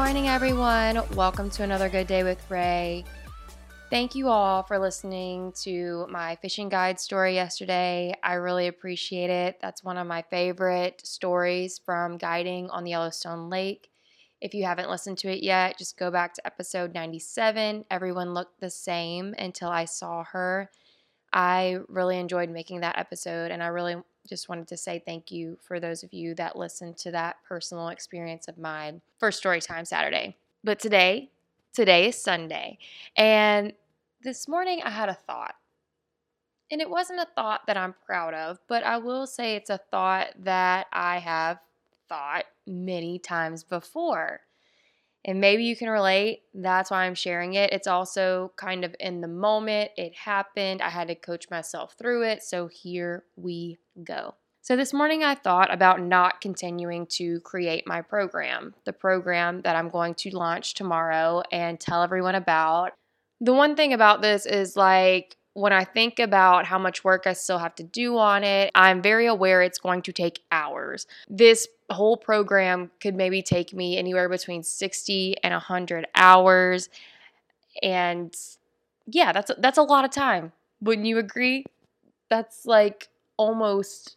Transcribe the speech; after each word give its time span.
morning, 0.00 0.28
everyone. 0.28 1.02
Welcome 1.14 1.50
to 1.50 1.62
another 1.62 1.90
Good 1.90 2.06
Day 2.06 2.22
with 2.24 2.42
Ray. 2.50 3.04
Thank 3.90 4.14
you 4.14 4.28
all 4.28 4.62
for 4.62 4.78
listening 4.78 5.52
to 5.60 6.06
my 6.08 6.36
fishing 6.36 6.70
guide 6.70 6.98
story 6.98 7.34
yesterday. 7.34 8.14
I 8.22 8.32
really 8.34 8.66
appreciate 8.66 9.28
it. 9.28 9.58
That's 9.60 9.84
one 9.84 9.98
of 9.98 10.06
my 10.06 10.22
favorite 10.22 11.02
stories 11.04 11.78
from 11.84 12.16
guiding 12.16 12.70
on 12.70 12.84
the 12.84 12.92
Yellowstone 12.92 13.50
Lake. 13.50 13.90
If 14.40 14.54
you 14.54 14.64
haven't 14.64 14.88
listened 14.88 15.18
to 15.18 15.30
it 15.30 15.42
yet, 15.42 15.76
just 15.76 15.98
go 15.98 16.10
back 16.10 16.32
to 16.32 16.46
episode 16.46 16.94
97. 16.94 17.84
Everyone 17.90 18.32
looked 18.32 18.58
the 18.58 18.70
same 18.70 19.34
until 19.38 19.68
I 19.68 19.84
saw 19.84 20.24
her. 20.32 20.70
I 21.30 21.76
really 21.88 22.18
enjoyed 22.18 22.48
making 22.48 22.80
that 22.80 22.98
episode, 22.98 23.50
and 23.50 23.62
I 23.62 23.66
really 23.66 23.96
just 24.28 24.48
wanted 24.48 24.68
to 24.68 24.76
say 24.76 25.02
thank 25.04 25.30
you 25.30 25.58
for 25.60 25.80
those 25.80 26.02
of 26.02 26.12
you 26.12 26.34
that 26.34 26.56
listened 26.56 26.96
to 26.98 27.10
that 27.10 27.36
personal 27.46 27.88
experience 27.88 28.48
of 28.48 28.58
mine 28.58 29.00
for 29.18 29.30
Storytime 29.30 29.86
Saturday. 29.86 30.36
But 30.62 30.78
today, 30.78 31.30
today 31.72 32.08
is 32.08 32.22
Sunday, 32.22 32.78
and 33.16 33.72
this 34.22 34.46
morning 34.48 34.82
I 34.84 34.90
had 34.90 35.08
a 35.08 35.18
thought. 35.26 35.54
And 36.72 36.80
it 36.80 36.88
wasn't 36.88 37.20
a 37.20 37.26
thought 37.34 37.62
that 37.66 37.76
I'm 37.76 37.94
proud 38.06 38.32
of, 38.32 38.58
but 38.68 38.84
I 38.84 38.98
will 38.98 39.26
say 39.26 39.56
it's 39.56 39.70
a 39.70 39.80
thought 39.90 40.28
that 40.38 40.86
I 40.92 41.18
have 41.18 41.58
thought 42.08 42.44
many 42.66 43.18
times 43.18 43.64
before. 43.64 44.40
And 45.24 45.40
maybe 45.40 45.64
you 45.64 45.76
can 45.76 45.90
relate. 45.90 46.42
That's 46.54 46.90
why 46.90 47.04
I'm 47.04 47.14
sharing 47.14 47.54
it. 47.54 47.72
It's 47.72 47.86
also 47.86 48.52
kind 48.56 48.84
of 48.84 48.94
in 48.98 49.20
the 49.20 49.28
moment. 49.28 49.90
It 49.96 50.14
happened. 50.14 50.80
I 50.80 50.88
had 50.88 51.08
to 51.08 51.14
coach 51.14 51.50
myself 51.50 51.94
through 51.98 52.24
it. 52.24 52.42
So 52.42 52.68
here 52.68 53.24
we 53.36 53.78
go. 54.02 54.34
So 54.62 54.76
this 54.76 54.92
morning 54.92 55.24
I 55.24 55.34
thought 55.34 55.72
about 55.72 56.00
not 56.02 56.40
continuing 56.40 57.06
to 57.12 57.40
create 57.40 57.86
my 57.86 58.02
program, 58.02 58.74
the 58.84 58.92
program 58.92 59.62
that 59.62 59.74
I'm 59.74 59.88
going 59.88 60.14
to 60.16 60.36
launch 60.36 60.74
tomorrow 60.74 61.42
and 61.50 61.80
tell 61.80 62.02
everyone 62.02 62.34
about. 62.34 62.92
The 63.40 63.54
one 63.54 63.74
thing 63.74 63.94
about 63.94 64.20
this 64.20 64.44
is 64.44 64.76
like 64.76 65.36
when 65.54 65.72
I 65.72 65.84
think 65.84 66.18
about 66.18 66.66
how 66.66 66.78
much 66.78 67.04
work 67.04 67.26
I 67.26 67.32
still 67.32 67.58
have 67.58 67.74
to 67.76 67.82
do 67.82 68.18
on 68.18 68.44
it, 68.44 68.70
I'm 68.74 69.02
very 69.02 69.26
aware 69.26 69.62
it's 69.62 69.78
going 69.78 70.02
to 70.02 70.12
take 70.12 70.40
hours. 70.52 71.06
This 71.28 71.66
whole 71.94 72.16
program 72.16 72.90
could 73.00 73.14
maybe 73.14 73.42
take 73.42 73.72
me 73.72 73.96
anywhere 73.96 74.28
between 74.28 74.62
60 74.62 75.36
and 75.42 75.52
100 75.52 76.06
hours. 76.14 76.88
And 77.82 78.34
yeah, 79.06 79.32
that's 79.32 79.50
that's 79.58 79.78
a 79.78 79.82
lot 79.82 80.04
of 80.04 80.10
time. 80.10 80.52
Wouldn't 80.80 81.06
you 81.06 81.18
agree? 81.18 81.64
That's 82.28 82.66
like 82.66 83.08
almost 83.36 84.16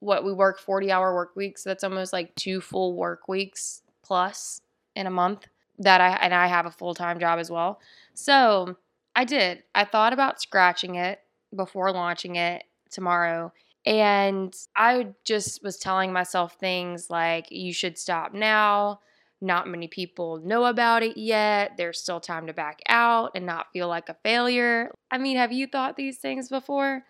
what 0.00 0.24
we 0.24 0.32
work 0.32 0.58
40 0.58 0.90
hour 0.90 1.14
work 1.14 1.36
weeks. 1.36 1.62
That's 1.62 1.84
almost 1.84 2.12
like 2.12 2.34
two 2.34 2.60
full 2.60 2.94
work 2.94 3.28
weeks 3.28 3.82
plus 4.02 4.62
in 4.96 5.06
a 5.06 5.10
month 5.10 5.46
that 5.78 6.00
I 6.00 6.10
and 6.20 6.34
I 6.34 6.46
have 6.46 6.66
a 6.66 6.70
full-time 6.70 7.18
job 7.20 7.38
as 7.38 7.50
well. 7.50 7.80
So, 8.14 8.76
I 9.16 9.24
did. 9.24 9.62
I 9.74 9.84
thought 9.84 10.12
about 10.12 10.40
scratching 10.40 10.94
it 10.94 11.20
before 11.54 11.92
launching 11.92 12.36
it 12.36 12.64
tomorrow. 12.90 13.52
And 13.86 14.54
I 14.76 15.14
just 15.24 15.62
was 15.62 15.78
telling 15.78 16.12
myself 16.12 16.56
things 16.60 17.08
like, 17.08 17.50
you 17.50 17.72
should 17.72 17.98
stop 17.98 18.34
now. 18.34 19.00
Not 19.40 19.68
many 19.68 19.88
people 19.88 20.36
know 20.44 20.66
about 20.66 21.02
it 21.02 21.16
yet. 21.16 21.78
There's 21.78 21.98
still 21.98 22.20
time 22.20 22.46
to 22.46 22.52
back 22.52 22.80
out 22.88 23.30
and 23.34 23.46
not 23.46 23.72
feel 23.72 23.88
like 23.88 24.10
a 24.10 24.16
failure. 24.22 24.90
I 25.10 25.16
mean, 25.16 25.38
have 25.38 25.50
you 25.50 25.66
thought 25.66 25.96
these 25.96 26.18
things 26.18 26.50
before? 26.50 27.04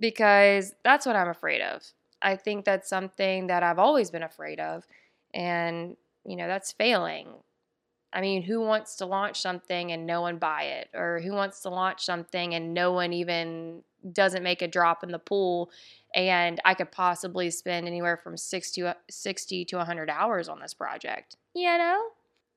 Because 0.00 0.74
that's 0.82 1.06
what 1.06 1.14
I'm 1.14 1.28
afraid 1.28 1.60
of. 1.62 1.84
I 2.20 2.34
think 2.34 2.64
that's 2.64 2.88
something 2.88 3.46
that 3.46 3.62
I've 3.62 3.78
always 3.78 4.10
been 4.10 4.24
afraid 4.24 4.58
of. 4.58 4.84
And, 5.32 5.96
you 6.24 6.34
know, 6.34 6.48
that's 6.48 6.72
failing. 6.72 7.28
I 8.12 8.20
mean, 8.20 8.42
who 8.42 8.60
wants 8.60 8.96
to 8.96 9.06
launch 9.06 9.40
something 9.40 9.92
and 9.92 10.06
no 10.06 10.22
one 10.22 10.38
buy 10.38 10.62
it? 10.64 10.88
Or 10.94 11.20
who 11.20 11.32
wants 11.32 11.60
to 11.62 11.68
launch 11.68 12.04
something 12.04 12.54
and 12.54 12.74
no 12.74 12.92
one 12.92 13.12
even 13.12 13.82
doesn't 14.12 14.42
make 14.42 14.62
a 14.62 14.68
drop 14.68 15.02
in 15.02 15.10
the 15.10 15.18
pool? 15.18 15.70
And 16.14 16.60
I 16.64 16.74
could 16.74 16.92
possibly 16.92 17.50
spend 17.50 17.86
anywhere 17.86 18.16
from 18.16 18.36
60, 18.36 18.80
to 18.82 18.96
60 19.10 19.64
to 19.66 19.76
100 19.76 20.10
hours 20.10 20.48
on 20.48 20.60
this 20.60 20.74
project, 20.74 21.36
you 21.54 21.66
know? 21.66 22.02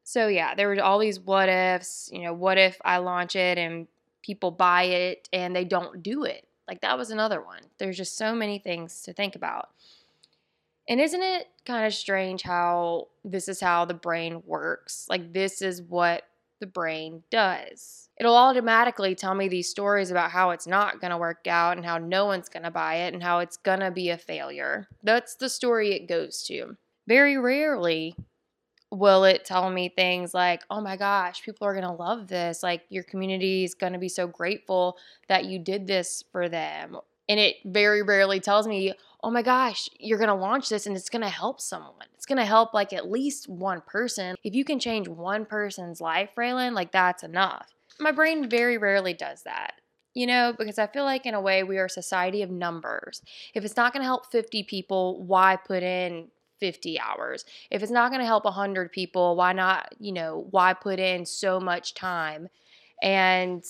So, 0.03 0.27
yeah, 0.27 0.55
there 0.55 0.67
were 0.67 0.81
all 0.81 0.97
these 0.97 1.19
what 1.19 1.49
ifs. 1.49 2.09
You 2.11 2.23
know, 2.23 2.33
what 2.33 2.57
if 2.57 2.77
I 2.83 2.97
launch 2.97 3.35
it 3.35 3.57
and 3.57 3.87
people 4.23 4.49
buy 4.49 4.83
it 4.83 5.29
and 5.31 5.55
they 5.55 5.65
don't 5.65 6.01
do 6.01 6.23
it? 6.23 6.47
Like, 6.67 6.81
that 6.81 6.97
was 6.97 7.11
another 7.11 7.41
one. 7.41 7.61
There's 7.77 7.97
just 7.97 8.17
so 8.17 8.33
many 8.33 8.59
things 8.59 9.01
to 9.03 9.13
think 9.13 9.35
about. 9.35 9.69
And 10.87 10.99
isn't 10.99 11.21
it 11.21 11.47
kind 11.65 11.85
of 11.85 11.93
strange 11.93 12.41
how 12.41 13.09
this 13.23 13.47
is 13.47 13.59
how 13.59 13.85
the 13.85 13.93
brain 13.93 14.41
works? 14.45 15.05
Like, 15.09 15.33
this 15.33 15.61
is 15.61 15.81
what 15.81 16.23
the 16.59 16.67
brain 16.67 17.23
does. 17.31 18.09
It'll 18.19 18.35
automatically 18.35 19.15
tell 19.15 19.33
me 19.33 19.47
these 19.47 19.69
stories 19.69 20.11
about 20.11 20.31
how 20.31 20.49
it's 20.49 20.67
not 20.67 20.99
going 20.99 21.11
to 21.11 21.17
work 21.17 21.47
out 21.47 21.77
and 21.77 21.85
how 21.85 21.97
no 21.97 22.25
one's 22.25 22.49
going 22.49 22.63
to 22.63 22.71
buy 22.71 22.95
it 22.95 23.13
and 23.13 23.23
how 23.23 23.39
it's 23.39 23.57
going 23.57 23.79
to 23.79 23.91
be 23.91 24.09
a 24.09 24.17
failure. 24.17 24.87
That's 25.03 25.35
the 25.35 25.49
story 25.49 25.93
it 25.93 26.07
goes 26.07 26.43
to. 26.43 26.75
Very 27.07 27.37
rarely 27.37 28.15
will 28.91 29.23
it 29.23 29.45
tell 29.45 29.69
me 29.69 29.89
things 29.89 30.33
like, 30.33 30.63
oh 30.69 30.81
my 30.81 30.97
gosh, 30.97 31.43
people 31.43 31.65
are 31.67 31.73
going 31.73 31.85
to 31.85 31.91
love 31.91 32.27
this. 32.27 32.63
Like, 32.63 32.83
your 32.89 33.03
community 33.03 33.63
is 33.63 33.75
going 33.75 33.93
to 33.93 33.99
be 33.99 34.09
so 34.09 34.27
grateful 34.27 34.97
that 35.27 35.45
you 35.45 35.59
did 35.59 35.87
this 35.87 36.23
for 36.31 36.49
them. 36.49 36.97
And 37.29 37.39
it 37.39 37.57
very 37.63 38.01
rarely 38.01 38.39
tells 38.39 38.67
me, 38.67 38.93
oh 39.23 39.29
my 39.29 39.43
gosh, 39.43 39.87
you're 39.99 40.17
to 40.29 40.33
launch 40.33 40.67
this 40.67 40.87
and 40.87 40.97
it's 40.97 41.09
to 41.21 41.29
help 41.29 41.61
someone. 41.61 42.07
It's 42.15 42.25
to 42.37 42.45
help 42.45 42.73
like 42.73 42.91
at 42.91 43.11
least 43.11 43.47
one 43.47 43.81
person. 43.81 44.35
If 44.43 44.55
you 44.55 44.65
can 44.65 44.79
change 44.79 45.07
one 45.07 45.45
person's 45.45 46.01
life, 46.01 46.31
Raylan, 46.35 46.73
like 46.73 46.91
that's 46.91 47.23
enough. 47.23 47.67
My 47.99 48.11
brain 48.11 48.49
very 48.49 48.77
rarely 48.77 49.13
does 49.13 49.43
that. 49.43 49.73
You 50.15 50.25
know, 50.25 50.53
because 50.57 50.79
I 50.79 50.87
feel 50.87 51.03
like 51.03 51.27
in 51.27 51.35
a 51.35 51.41
way 51.41 51.63
we 51.63 51.77
are 51.77 51.85
a 51.85 51.89
society 51.89 52.41
of 52.41 52.49
numbers. 52.49 53.21
If 53.53 53.63
it's 53.63 53.77
not 53.77 53.93
going 53.93 54.01
to 54.01 54.07
help 54.07 54.31
50 54.31 54.63
people, 54.63 55.23
why 55.23 55.55
put 55.55 55.83
in 55.83 56.29
50 56.59 56.99
hours? 56.99 57.45
If 57.69 57.83
it's 57.83 57.91
not 57.91 58.09
going 58.09 58.19
to 58.19 58.25
help 58.25 58.43
100 58.43 58.91
people, 58.91 59.35
why 59.35 59.53
not, 59.53 59.93
you 59.99 60.11
know, 60.11 60.47
why 60.49 60.73
put 60.73 60.99
in 60.99 61.25
so 61.25 61.59
much 61.59 61.93
time? 61.93 62.49
And 63.03 63.63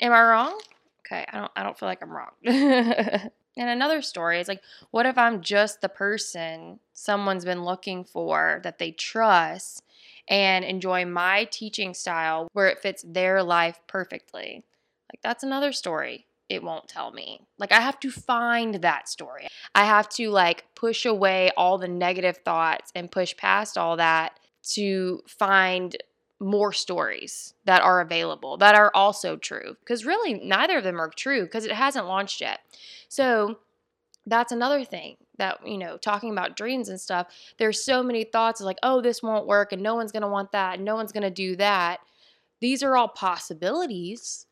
am 0.00 0.12
I 0.12 0.22
wrong? 0.22 0.58
Okay, 1.06 1.24
I 1.32 1.38
don't 1.38 1.52
I 1.56 1.62
don't 1.62 1.78
feel 1.78 1.88
like 1.88 2.02
I'm 2.02 2.10
wrong. 2.10 3.30
And 3.56 3.68
another 3.68 4.00
story 4.00 4.40
is 4.40 4.48
like, 4.48 4.62
what 4.90 5.06
if 5.06 5.18
I'm 5.18 5.42
just 5.42 5.80
the 5.80 5.88
person 5.88 6.80
someone's 6.94 7.44
been 7.44 7.64
looking 7.64 8.04
for 8.04 8.60
that 8.64 8.78
they 8.78 8.92
trust 8.92 9.82
and 10.28 10.64
enjoy 10.64 11.04
my 11.04 11.44
teaching 11.44 11.92
style 11.92 12.48
where 12.52 12.68
it 12.68 12.80
fits 12.80 13.04
their 13.06 13.42
life 13.42 13.78
perfectly? 13.86 14.64
Like, 15.12 15.20
that's 15.22 15.42
another 15.42 15.72
story 15.72 16.26
it 16.48 16.62
won't 16.62 16.88
tell 16.88 17.12
me. 17.12 17.40
Like, 17.58 17.72
I 17.72 17.80
have 17.80 17.98
to 18.00 18.10
find 18.10 18.74
that 18.76 19.08
story. 19.08 19.48
I 19.74 19.84
have 19.84 20.08
to 20.10 20.30
like 20.30 20.64
push 20.74 21.04
away 21.06 21.50
all 21.56 21.78
the 21.78 21.88
negative 21.88 22.38
thoughts 22.38 22.90
and 22.94 23.10
push 23.10 23.36
past 23.36 23.78
all 23.78 23.96
that 23.96 24.38
to 24.74 25.22
find 25.26 25.96
more 26.42 26.72
stories 26.72 27.54
that 27.64 27.82
are 27.82 28.00
available 28.00 28.56
that 28.58 28.74
are 28.74 28.90
also 28.94 29.36
true. 29.36 29.76
Because 29.80 30.04
really, 30.04 30.34
neither 30.34 30.78
of 30.78 30.84
them 30.84 31.00
are 31.00 31.10
true 31.10 31.42
because 31.42 31.64
it 31.64 31.72
hasn't 31.72 32.06
launched 32.06 32.40
yet. 32.40 32.60
So 33.08 33.58
that's 34.26 34.52
another 34.52 34.84
thing 34.84 35.16
that, 35.38 35.66
you 35.66 35.78
know, 35.78 35.96
talking 35.96 36.30
about 36.30 36.56
dreams 36.56 36.88
and 36.88 37.00
stuff, 37.00 37.28
there's 37.58 37.82
so 37.82 38.02
many 38.02 38.24
thoughts 38.24 38.60
like, 38.60 38.78
oh, 38.82 39.00
this 39.00 39.22
won't 39.22 39.46
work 39.46 39.72
and 39.72 39.82
no 39.82 39.94
one's 39.94 40.12
going 40.12 40.22
to 40.22 40.28
want 40.28 40.52
that 40.52 40.76
and 40.76 40.84
no 40.84 40.94
one's 40.94 41.12
going 41.12 41.22
to 41.22 41.30
do 41.30 41.56
that. 41.56 42.00
These 42.60 42.82
are 42.82 42.96
all 42.96 43.08
possibilities. 43.08 44.46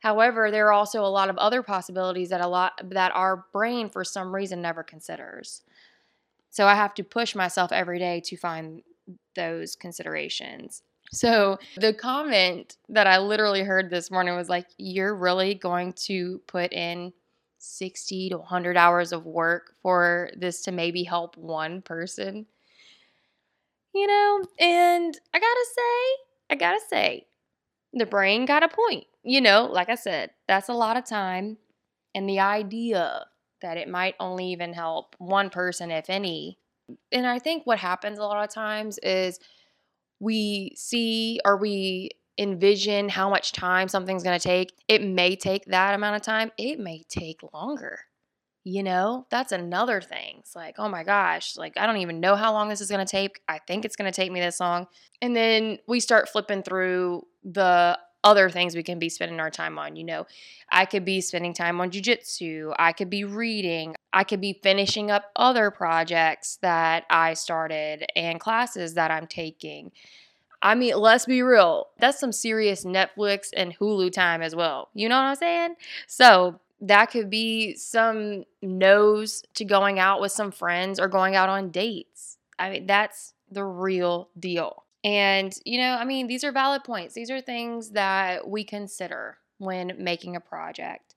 However, 0.00 0.50
there 0.50 0.68
are 0.68 0.72
also 0.72 1.04
a 1.04 1.06
lot 1.06 1.28
of 1.28 1.36
other 1.38 1.62
possibilities 1.62 2.30
that 2.30 2.40
a 2.40 2.48
lot 2.48 2.80
that 2.84 3.12
our 3.14 3.44
brain 3.52 3.90
for 3.90 4.02
some 4.02 4.34
reason 4.34 4.62
never 4.62 4.82
considers. 4.82 5.62
So 6.48 6.66
I 6.66 6.74
have 6.74 6.94
to 6.94 7.04
push 7.04 7.34
myself 7.34 7.70
every 7.70 7.98
day 7.98 8.20
to 8.24 8.36
find 8.36 8.82
those 9.36 9.76
considerations. 9.76 10.82
So 11.12 11.58
the 11.76 11.92
comment 11.92 12.76
that 12.88 13.06
I 13.06 13.18
literally 13.18 13.62
heard 13.62 13.90
this 13.90 14.10
morning 14.10 14.36
was 14.36 14.48
like, 14.48 14.66
You're 14.78 15.14
really 15.14 15.54
going 15.54 15.92
to 16.04 16.40
put 16.46 16.72
in 16.72 17.12
60 17.58 18.30
to 18.30 18.38
100 18.38 18.76
hours 18.76 19.12
of 19.12 19.26
work 19.26 19.74
for 19.82 20.30
this 20.36 20.62
to 20.62 20.72
maybe 20.72 21.02
help 21.02 21.36
one 21.36 21.82
person? 21.82 22.46
You 23.92 24.06
know, 24.06 24.44
and 24.60 25.18
I 25.34 25.40
gotta 25.40 25.66
say, 25.74 26.24
I 26.50 26.54
gotta 26.56 26.80
say, 26.88 27.26
the 27.92 28.06
brain 28.06 28.46
got 28.46 28.62
a 28.64 28.68
point. 28.68 29.06
You 29.24 29.40
know, 29.40 29.66
like 29.66 29.90
I 29.90 29.96
said, 29.96 30.30
that's 30.48 30.68
a 30.68 30.74
lot 30.74 30.96
of 30.96 31.06
time. 31.06 31.58
And 32.14 32.28
the 32.28 32.40
idea 32.40 33.26
that 33.62 33.76
it 33.78 33.88
might 33.88 34.16
only 34.20 34.46
even 34.52 34.74
help 34.74 35.16
one 35.18 35.50
person, 35.50 35.90
if 35.90 36.10
any. 36.10 36.58
And 37.12 37.26
I 37.26 37.38
think 37.38 37.66
what 37.66 37.78
happens 37.80 38.18
a 38.18 38.24
lot 38.24 38.44
of 38.44 38.54
times 38.54 38.98
is 38.98 39.40
we 40.20 40.72
see 40.76 41.40
or 41.44 41.56
we 41.56 42.10
envision 42.38 43.08
how 43.08 43.28
much 43.28 43.52
time 43.52 43.88
something's 43.88 44.22
going 44.22 44.38
to 44.38 44.42
take, 44.42 44.72
it 44.88 45.02
may 45.02 45.36
take 45.36 45.64
that 45.66 45.94
amount 45.94 46.16
of 46.16 46.22
time. 46.22 46.50
It 46.56 46.78
may 46.78 47.02
take 47.08 47.40
longer. 47.52 47.98
You 48.62 48.82
know, 48.82 49.26
that's 49.30 49.52
another 49.52 50.00
thing. 50.00 50.36
It's 50.40 50.54
like, 50.54 50.76
oh 50.78 50.88
my 50.88 51.02
gosh, 51.02 51.56
like 51.56 51.78
I 51.78 51.86
don't 51.86 51.96
even 51.96 52.20
know 52.20 52.36
how 52.36 52.52
long 52.52 52.68
this 52.68 52.82
is 52.82 52.90
going 52.90 53.04
to 53.04 53.10
take. 53.10 53.40
I 53.48 53.58
think 53.66 53.84
it's 53.84 53.96
going 53.96 54.10
to 54.10 54.14
take 54.14 54.30
me 54.30 54.40
this 54.40 54.60
long. 54.60 54.86
And 55.22 55.34
then 55.34 55.78
we 55.88 55.98
start 55.98 56.28
flipping 56.28 56.62
through 56.62 57.22
the 57.42 57.98
other 58.22 58.50
things 58.50 58.74
we 58.76 58.82
can 58.82 58.98
be 58.98 59.08
spending 59.08 59.40
our 59.40 59.50
time 59.50 59.78
on. 59.78 59.96
You 59.96 60.04
know, 60.04 60.26
I 60.70 60.84
could 60.84 61.04
be 61.04 61.20
spending 61.20 61.54
time 61.54 61.80
on 61.80 61.90
jujitsu, 61.90 62.74
I 62.78 62.92
could 62.92 63.10
be 63.10 63.24
reading, 63.24 63.96
I 64.12 64.24
could 64.24 64.40
be 64.40 64.58
finishing 64.62 65.10
up 65.10 65.30
other 65.36 65.70
projects 65.70 66.58
that 66.62 67.04
I 67.10 67.34
started 67.34 68.06
and 68.14 68.40
classes 68.40 68.94
that 68.94 69.10
I'm 69.10 69.26
taking. 69.26 69.92
I 70.62 70.74
mean, 70.74 70.96
let's 70.96 71.24
be 71.24 71.42
real. 71.42 71.88
That's 71.98 72.20
some 72.20 72.32
serious 72.32 72.84
Netflix 72.84 73.48
and 73.56 73.76
Hulu 73.78 74.12
time 74.12 74.42
as 74.42 74.54
well. 74.54 74.90
You 74.92 75.08
know 75.08 75.16
what 75.16 75.24
I'm 75.24 75.36
saying? 75.36 75.76
So, 76.06 76.60
that 76.82 77.10
could 77.10 77.28
be 77.28 77.74
some 77.76 78.44
no's 78.62 79.42
to 79.54 79.64
going 79.64 79.98
out 79.98 80.20
with 80.20 80.32
some 80.32 80.50
friends 80.50 80.98
or 80.98 81.08
going 81.08 81.36
out 81.36 81.48
on 81.48 81.70
dates. 81.70 82.38
I 82.58 82.70
mean, 82.70 82.86
that's 82.86 83.34
the 83.50 83.64
real 83.64 84.28
deal. 84.38 84.84
And, 85.02 85.54
you 85.64 85.80
know, 85.80 85.94
I 85.94 86.04
mean, 86.04 86.26
these 86.26 86.44
are 86.44 86.52
valid 86.52 86.84
points. 86.84 87.14
These 87.14 87.30
are 87.30 87.40
things 87.40 87.90
that 87.90 88.48
we 88.48 88.64
consider 88.64 89.38
when 89.58 89.94
making 89.98 90.36
a 90.36 90.40
project 90.40 91.14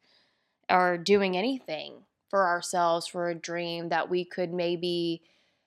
or 0.70 0.98
doing 0.98 1.36
anything 1.36 2.04
for 2.30 2.48
ourselves 2.48 3.08
for 3.08 3.30
a 3.30 3.36
dream 3.36 3.90
that 3.90 4.10
we 4.10 4.26
could 4.26 4.54
maybe 4.54 5.22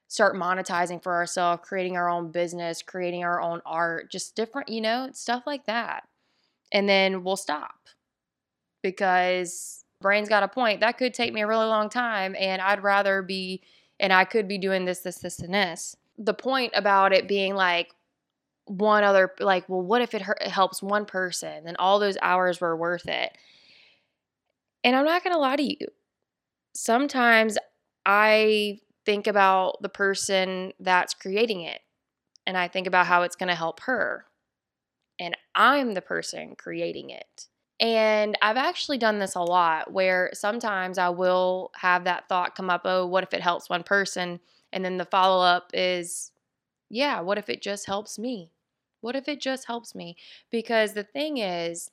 start 0.09 0.35
monetizing 0.35 1.03
for 1.03 1.15
ourselves, 1.15 1.63
creating 1.65 1.97
our 1.97 2.09
own 2.09 2.31
business, 2.31 2.83
creating 2.83 3.25
our 3.25 3.41
own 3.41 3.61
art, 3.67 4.11
just 4.11 4.35
different, 4.35 4.69
you 4.69 4.81
know, 4.81 5.09
stuff 5.13 5.43
like 5.47 5.67
that. 5.67 6.09
And 6.73 6.89
then 6.89 7.23
we'll 7.23 7.37
stop 7.37 7.89
because 8.83 9.85
brain's 10.01 10.29
got 10.29 10.43
a 10.43 10.49
point. 10.49 10.81
That 10.81 10.99
could 10.99 11.15
take 11.15 11.33
me 11.33 11.43
a 11.43 11.47
really 11.47 11.67
long 11.67 11.89
time 11.89 12.35
and 12.39 12.63
I'd 12.63 12.83
rather 12.83 13.23
be 13.23 13.63
and 13.99 14.13
I 14.13 14.25
could 14.25 14.47
be 14.47 14.59
doing 14.59 14.85
this 14.85 15.01
this 15.01 15.19
this 15.19 15.39
and 15.41 15.55
this. 15.55 15.97
The 16.19 16.35
point 16.35 16.73
about 16.75 17.13
it 17.13 17.29
being 17.29 17.55
like 17.55 17.93
one 18.67 19.05
other 19.05 19.33
like 19.41 19.69
well 19.69 19.83
what 19.83 20.03
if 20.03 20.15
it, 20.15 20.23
helps 20.23 20.83
one 20.83 21.07
person? 21.07 21.65
Then 21.65 21.77
all 21.79 21.99
those 21.99 22.19
hours 22.21 22.61
were 22.61 22.77
worth 22.77 23.09
it. 23.09 23.37
And 24.85 24.95
i'm 24.95 25.05
not 25.05 25.25
going 25.25 25.35
to 25.35 25.41
lie 25.41 25.57
to 25.57 25.63
you. 25.63 25.89
Sometimes 26.75 27.59
i 28.05 28.79
think 29.05 29.27
about 29.27 29.81
the 29.83 29.89
person 29.89 30.73
that's 30.81 31.15
creating 31.15 31.61
it 31.63 31.81
and 32.47 32.57
i 32.57 32.67
think 32.69 32.87
about 32.87 33.07
how 33.07 33.23
it's 33.23 33.37
going 33.37 33.49
to 33.49 33.55
help 33.55 33.81
her. 33.81 34.27
And 35.19 35.37
i'm 35.55 35.95
the 35.95 36.03
person 36.03 36.57
creating 36.57 37.11
it. 37.11 37.47
And 37.79 38.39
I've 38.41 38.57
actually 38.57 38.99
done 38.99 39.19
this 39.19 39.35
a 39.35 39.43
lot 39.43 39.93
where 39.93 40.31
sometimes 40.33 40.97
I 40.97 41.11
will 41.11 41.71
have 41.77 42.05
that 42.05 42.29
thought 42.29 42.55
come 42.55 42.71
up, 42.71 42.83
oh, 42.85 43.07
what 43.07 43.23
if 43.23 43.35
it 43.35 43.43
helps 43.43 43.69
one 43.69 43.83
person? 43.83 44.41
And 44.73 44.85
then 44.85 44.97
the 44.97 45.05
follow 45.05 45.45
up 45.45 45.71
is, 45.75 46.33
yeah, 46.89 47.21
what 47.21 47.37
if 47.37 47.51
it 47.51 47.61
just 47.61 47.87
helps 47.87 48.19
me? 48.19 48.51
What 49.06 49.14
if 49.14 49.29
it 49.29 49.41
just 49.41 49.69
helps 49.69 49.94
me? 49.94 50.17
Because 50.50 50.93
the 50.93 51.05
thing 51.05 51.38
is, 51.38 51.93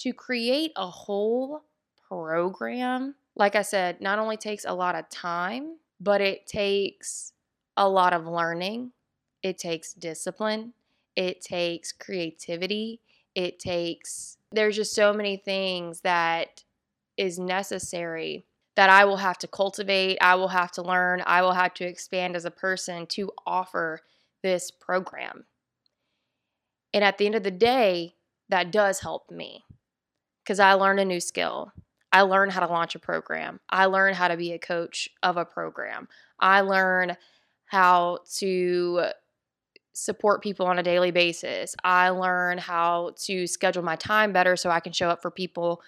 to 0.00 0.12
create 0.12 0.72
a 0.76 0.86
whole 0.86 1.62
program, 2.06 3.14
like 3.34 3.56
I 3.56 3.62
said, 3.62 4.02
not 4.02 4.18
only 4.18 4.36
takes 4.36 4.66
a 4.66 4.74
lot 4.74 4.94
of 4.94 5.08
time, 5.08 5.78
but 5.98 6.20
it 6.20 6.46
takes 6.46 7.32
a 7.78 7.88
lot 7.88 8.12
of 8.12 8.26
learning, 8.26 8.92
it 9.42 9.56
takes 9.56 9.94
discipline, 9.94 10.74
it 11.16 11.40
takes 11.40 11.90
creativity, 11.90 13.00
it 13.34 13.58
takes, 13.58 14.36
there's 14.50 14.76
just 14.76 14.94
so 14.94 15.14
many 15.14 15.38
things 15.38 16.02
that 16.02 16.64
is 17.16 17.38
necessary 17.38 18.44
that 18.76 18.90
I 18.90 19.06
will 19.06 19.16
have 19.16 19.38
to 19.38 19.48
cultivate, 19.48 20.18
I 20.20 20.34
will 20.34 20.48
have 20.48 20.72
to 20.72 20.82
learn, 20.82 21.22
I 21.24 21.40
will 21.40 21.54
have 21.54 21.72
to 21.74 21.86
expand 21.86 22.36
as 22.36 22.44
a 22.44 22.50
person 22.50 23.06
to 23.06 23.30
offer 23.46 24.00
this 24.42 24.70
program. 24.70 25.46
And 26.94 27.04
at 27.04 27.18
the 27.18 27.26
end 27.26 27.34
of 27.34 27.42
the 27.42 27.50
day, 27.50 28.14
that 28.48 28.70
does 28.70 29.00
help 29.00 29.30
me 29.30 29.64
because 30.44 30.60
I 30.60 30.74
learned 30.74 31.00
a 31.00 31.04
new 31.04 31.20
skill. 31.20 31.72
I 32.12 32.22
learned 32.22 32.52
how 32.52 32.60
to 32.60 32.72
launch 32.72 32.94
a 32.94 32.98
program. 32.98 33.60
I 33.70 33.86
learned 33.86 34.16
how 34.16 34.28
to 34.28 34.36
be 34.36 34.52
a 34.52 34.58
coach 34.58 35.08
of 35.22 35.36
a 35.36 35.44
program. 35.46 36.08
I 36.38 36.60
learned 36.60 37.16
how 37.66 38.18
to 38.36 39.06
support 39.94 40.42
people 40.42 40.66
on 40.66 40.78
a 40.78 40.82
daily 40.82 41.10
basis. 41.10 41.74
I 41.82 42.10
learn 42.10 42.58
how 42.58 43.12
to 43.24 43.46
schedule 43.46 43.82
my 43.82 43.96
time 43.96 44.32
better 44.32 44.56
so 44.56 44.70
I 44.70 44.80
can 44.80 44.92
show 44.92 45.08
up 45.08 45.22
for 45.22 45.30
people 45.30 45.80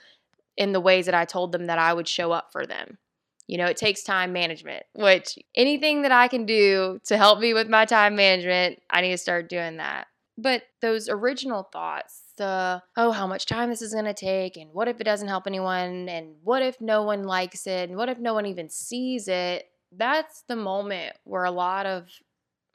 in 0.56 0.72
the 0.72 0.80
ways 0.80 1.06
that 1.06 1.14
I 1.14 1.24
told 1.24 1.52
them 1.52 1.66
that 1.66 1.78
I 1.78 1.92
would 1.92 2.08
show 2.08 2.32
up 2.32 2.52
for 2.52 2.66
them. 2.66 2.98
You 3.46 3.58
know, 3.58 3.66
it 3.66 3.76
takes 3.76 4.02
time 4.02 4.32
management, 4.32 4.84
which 4.94 5.38
anything 5.54 6.02
that 6.02 6.12
I 6.12 6.28
can 6.28 6.46
do 6.46 7.00
to 7.04 7.18
help 7.18 7.40
me 7.40 7.52
with 7.52 7.68
my 7.68 7.84
time 7.84 8.16
management, 8.16 8.80
I 8.88 9.02
need 9.02 9.10
to 9.10 9.18
start 9.18 9.50
doing 9.50 9.76
that. 9.76 10.06
But 10.36 10.64
those 10.80 11.08
original 11.08 11.62
thoughts, 11.62 12.32
the, 12.36 12.82
oh, 12.96 13.12
how 13.12 13.26
much 13.26 13.46
time 13.46 13.70
this 13.70 13.82
is 13.82 13.92
going 13.92 14.06
to 14.06 14.14
take, 14.14 14.56
and 14.56 14.72
what 14.72 14.88
if 14.88 15.00
it 15.00 15.04
doesn't 15.04 15.28
help 15.28 15.46
anyone, 15.46 16.08
and 16.08 16.34
what 16.42 16.62
if 16.62 16.80
no 16.80 17.04
one 17.04 17.22
likes 17.22 17.66
it, 17.66 17.88
and 17.88 17.96
what 17.96 18.08
if 18.08 18.18
no 18.18 18.34
one 18.34 18.46
even 18.46 18.68
sees 18.68 19.28
it, 19.28 19.68
that's 19.92 20.42
the 20.48 20.56
moment 20.56 21.16
where 21.22 21.44
a 21.44 21.52
lot 21.52 21.86
of 21.86 22.08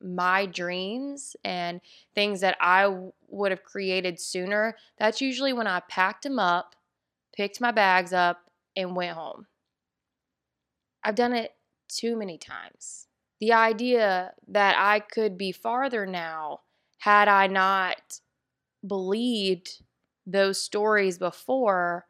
my 0.01 0.45
dreams 0.45 1.35
and 1.43 1.81
things 2.15 2.39
that 2.39 2.55
I 2.61 2.83
w- 2.83 3.11
would 3.27 3.51
have 3.51 3.63
created 3.63 4.21
sooner, 4.21 4.77
that's 4.97 5.19
usually 5.19 5.51
when 5.51 5.67
I 5.67 5.81
packed 5.89 6.23
them 6.23 6.39
up, 6.39 6.75
picked 7.35 7.59
my 7.59 7.71
bags 7.71 8.13
up, 8.13 8.39
and 8.77 8.95
went 8.95 9.17
home. 9.17 9.47
I've 11.03 11.15
done 11.15 11.33
it 11.33 11.51
too 11.89 12.15
many 12.15 12.37
times. 12.37 13.07
The 13.41 13.51
idea 13.51 14.33
that 14.47 14.75
I 14.77 14.99
could 14.99 15.37
be 15.37 15.51
farther 15.51 16.05
now 16.05 16.61
had 16.99 17.27
I 17.27 17.47
not 17.47 18.19
believed 18.85 19.81
those 20.25 20.61
stories 20.61 21.17
before 21.17 22.05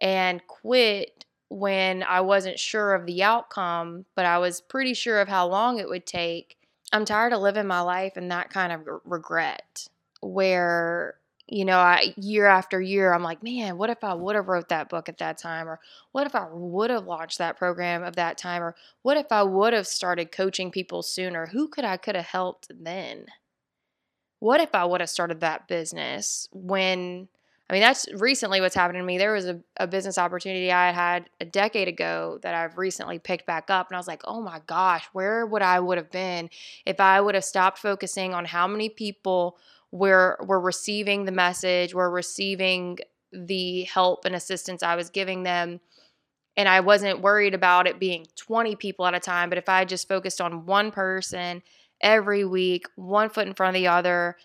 and 0.00 0.46
quit 0.46 1.24
when 1.48 2.02
I 2.02 2.20
wasn't 2.20 2.58
sure 2.58 2.94
of 2.94 3.06
the 3.06 3.22
outcome, 3.22 4.04
but 4.14 4.26
I 4.26 4.38
was 4.38 4.60
pretty 4.60 4.94
sure 4.94 5.20
of 5.20 5.28
how 5.28 5.48
long 5.48 5.78
it 5.78 5.88
would 5.88 6.06
take. 6.06 6.56
I'm 6.92 7.04
tired 7.04 7.32
of 7.32 7.40
living 7.40 7.66
my 7.66 7.80
life 7.80 8.16
in 8.16 8.28
that 8.28 8.50
kind 8.50 8.72
of 8.72 8.86
regret 9.04 9.88
where 10.20 11.16
you 11.48 11.64
know, 11.64 11.78
I 11.78 12.12
year 12.16 12.46
after 12.46 12.80
year 12.80 13.14
I'm 13.14 13.22
like, 13.22 13.42
man, 13.42 13.78
what 13.78 13.88
if 13.90 14.02
I 14.02 14.14
would 14.14 14.34
have 14.34 14.48
wrote 14.48 14.68
that 14.70 14.88
book 14.88 15.08
at 15.08 15.18
that 15.18 15.38
time 15.38 15.68
or 15.68 15.78
what 16.10 16.26
if 16.26 16.34
I 16.34 16.48
would 16.50 16.90
have 16.90 17.06
launched 17.06 17.38
that 17.38 17.56
program 17.56 18.02
of 18.02 18.16
that 18.16 18.36
time 18.36 18.62
or 18.62 18.74
what 19.02 19.16
if 19.16 19.30
I 19.30 19.44
would 19.44 19.72
have 19.72 19.86
started 19.86 20.32
coaching 20.32 20.72
people 20.72 21.02
sooner? 21.02 21.46
Who 21.46 21.68
could 21.68 21.84
I 21.84 21.98
could 21.98 22.16
have 22.16 22.26
helped 22.26 22.72
then? 22.80 23.26
What 24.46 24.60
if 24.60 24.76
I 24.76 24.84
would 24.84 25.00
have 25.00 25.10
started 25.10 25.40
that 25.40 25.66
business 25.66 26.48
when 26.52 27.26
I 27.68 27.72
mean, 27.72 27.82
that's 27.82 28.06
recently 28.14 28.60
what's 28.60 28.76
happened 28.76 29.00
to 29.00 29.02
me. 29.02 29.18
There 29.18 29.32
was 29.32 29.46
a, 29.46 29.58
a 29.76 29.88
business 29.88 30.18
opportunity 30.18 30.70
I 30.70 30.92
had 30.92 31.28
a 31.40 31.44
decade 31.44 31.88
ago 31.88 32.38
that 32.42 32.54
I've 32.54 32.78
recently 32.78 33.18
picked 33.18 33.44
back 33.44 33.70
up. 33.70 33.88
And 33.88 33.96
I 33.96 33.98
was 33.98 34.06
like, 34.06 34.22
oh 34.24 34.40
my 34.40 34.60
gosh, 34.68 35.04
where 35.12 35.44
would 35.44 35.62
I 35.62 35.80
would 35.80 35.98
have 35.98 36.12
been 36.12 36.48
if 36.84 37.00
I 37.00 37.20
would 37.20 37.34
have 37.34 37.42
stopped 37.42 37.78
focusing 37.78 38.34
on 38.34 38.44
how 38.44 38.68
many 38.68 38.88
people 38.88 39.58
were, 39.90 40.38
were 40.46 40.60
receiving 40.60 41.24
the 41.24 41.32
message, 41.32 41.92
were 41.92 42.08
receiving 42.08 42.98
the 43.32 43.82
help 43.82 44.26
and 44.26 44.36
assistance 44.36 44.84
I 44.84 44.94
was 44.94 45.10
giving 45.10 45.42
them. 45.42 45.80
And 46.56 46.68
I 46.68 46.78
wasn't 46.78 47.20
worried 47.20 47.54
about 47.54 47.88
it 47.88 47.98
being 47.98 48.28
20 48.36 48.76
people 48.76 49.06
at 49.06 49.14
a 49.14 49.18
time. 49.18 49.48
But 49.48 49.58
if 49.58 49.68
I 49.68 49.84
just 49.84 50.06
focused 50.06 50.40
on 50.40 50.66
one 50.66 50.92
person 50.92 51.64
every 52.00 52.44
week, 52.44 52.86
one 52.96 53.30
foot 53.30 53.46
in 53.46 53.54
front 53.54 53.76
of 53.76 53.80
the 53.80 53.88
other. 53.88 54.36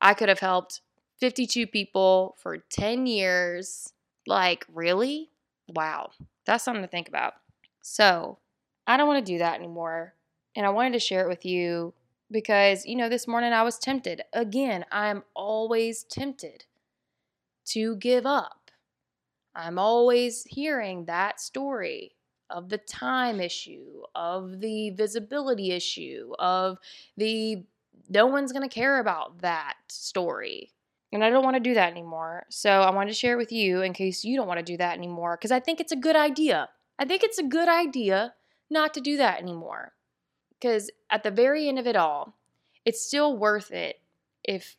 I 0.00 0.14
could 0.14 0.28
have 0.28 0.40
helped 0.40 0.80
52 1.18 1.66
people 1.66 2.36
for 2.38 2.58
10 2.58 3.06
years. 3.06 3.92
Like, 4.26 4.66
really? 4.72 5.30
Wow. 5.68 6.10
That's 6.46 6.64
something 6.64 6.82
to 6.82 6.88
think 6.88 7.08
about. 7.08 7.34
So, 7.82 8.38
I 8.86 8.96
don't 8.96 9.08
want 9.08 9.24
to 9.24 9.32
do 9.32 9.38
that 9.38 9.58
anymore. 9.58 10.14
And 10.56 10.66
I 10.66 10.70
wanted 10.70 10.94
to 10.94 10.98
share 10.98 11.24
it 11.24 11.28
with 11.28 11.44
you 11.44 11.94
because, 12.30 12.86
you 12.86 12.96
know, 12.96 13.08
this 13.08 13.28
morning 13.28 13.52
I 13.52 13.62
was 13.62 13.78
tempted. 13.78 14.22
Again, 14.32 14.84
I'm 14.90 15.22
always 15.34 16.02
tempted 16.04 16.64
to 17.66 17.96
give 17.96 18.26
up. 18.26 18.70
I'm 19.54 19.78
always 19.78 20.44
hearing 20.44 21.04
that 21.06 21.40
story 21.40 22.12
of 22.50 22.68
the 22.68 22.78
time 22.78 23.40
issue, 23.40 24.02
of 24.14 24.60
the 24.60 24.90
visibility 24.90 25.72
issue, 25.72 26.32
of 26.38 26.78
the 27.16 27.64
no 28.08 28.26
one's 28.26 28.52
going 28.52 28.68
to 28.68 28.74
care 28.74 28.98
about 28.98 29.40
that 29.40 29.74
story. 29.88 30.72
And 31.12 31.24
I 31.24 31.30
don't 31.30 31.44
want 31.44 31.56
to 31.56 31.60
do 31.60 31.74
that 31.74 31.90
anymore. 31.90 32.46
So 32.50 32.70
I 32.70 32.90
wanted 32.90 33.10
to 33.10 33.18
share 33.18 33.34
it 33.34 33.38
with 33.38 33.52
you 33.52 33.82
in 33.82 33.92
case 33.92 34.24
you 34.24 34.36
don't 34.36 34.46
want 34.46 34.58
to 34.58 34.64
do 34.64 34.76
that 34.76 34.96
anymore 34.96 35.36
because 35.36 35.52
I 35.52 35.60
think 35.60 35.80
it's 35.80 35.92
a 35.92 35.96
good 35.96 36.16
idea. 36.16 36.68
I 36.98 37.04
think 37.04 37.22
it's 37.22 37.38
a 37.38 37.44
good 37.44 37.68
idea 37.68 38.34
not 38.70 38.94
to 38.94 39.00
do 39.00 39.16
that 39.16 39.40
anymore. 39.40 39.92
Because 40.60 40.90
at 41.08 41.22
the 41.22 41.30
very 41.30 41.68
end 41.68 41.78
of 41.78 41.86
it 41.86 41.96
all, 41.96 42.36
it's 42.84 43.00
still 43.00 43.36
worth 43.36 43.72
it 43.72 44.00
if 44.44 44.76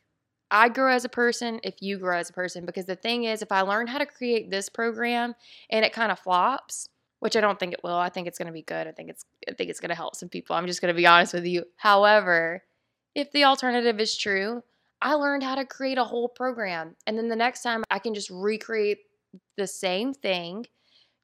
I 0.50 0.68
grow 0.68 0.92
as 0.92 1.04
a 1.04 1.08
person, 1.08 1.60
if 1.64 1.80
you 1.80 1.98
grow 1.98 2.18
as 2.18 2.30
a 2.30 2.34
person. 2.34 2.64
Because 2.64 2.84
the 2.84 2.96
thing 2.96 3.24
is, 3.24 3.42
if 3.42 3.50
I 3.50 3.62
learn 3.62 3.86
how 3.86 3.98
to 3.98 4.06
create 4.06 4.50
this 4.50 4.68
program 4.68 5.34
and 5.70 5.84
it 5.84 5.92
kind 5.92 6.12
of 6.12 6.18
flops, 6.18 6.88
which 7.22 7.36
I 7.36 7.40
don't 7.40 7.56
think 7.56 7.72
it 7.72 7.84
will. 7.84 7.94
I 7.94 8.08
think 8.08 8.26
it's 8.26 8.36
going 8.36 8.48
to 8.48 8.52
be 8.52 8.62
good. 8.62 8.88
I 8.88 8.90
think 8.90 9.08
it's 9.08 9.24
I 9.48 9.52
think 9.52 9.70
it's 9.70 9.78
going 9.78 9.90
to 9.90 9.94
help 9.94 10.16
some 10.16 10.28
people. 10.28 10.56
I'm 10.56 10.66
just 10.66 10.80
going 10.80 10.92
to 10.92 10.96
be 10.96 11.06
honest 11.06 11.32
with 11.32 11.46
you. 11.46 11.62
However, 11.76 12.64
if 13.14 13.30
the 13.30 13.44
alternative 13.44 14.00
is 14.00 14.16
true, 14.16 14.64
I 15.00 15.14
learned 15.14 15.44
how 15.44 15.54
to 15.54 15.64
create 15.64 15.98
a 15.98 16.04
whole 16.04 16.28
program. 16.28 16.96
And 17.06 17.16
then 17.16 17.28
the 17.28 17.36
next 17.36 17.62
time 17.62 17.84
I 17.92 18.00
can 18.00 18.12
just 18.12 18.28
recreate 18.28 19.02
the 19.56 19.68
same 19.68 20.12
thing, 20.12 20.66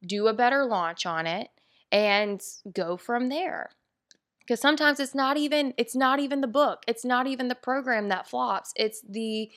do 0.07 0.29
a 0.29 0.33
better 0.33 0.65
launch 0.65 1.05
on 1.05 1.27
it 1.27 1.49
and 1.91 2.41
go 2.73 2.97
from 2.97 3.29
there. 3.29 3.71
Cuz 4.47 4.61
sometimes 4.61 5.01
it's 5.01 5.17
not 5.17 5.37
even 5.37 5.75
it's 5.77 5.97
not 5.97 6.21
even 6.21 6.43
the 6.43 6.47
book. 6.47 6.85
It's 6.87 7.05
not 7.05 7.27
even 7.27 7.49
the 7.49 7.57
program 7.57 8.09
that 8.11 8.29
flops. 8.29 8.73
It's 8.77 9.01
the 9.01 9.51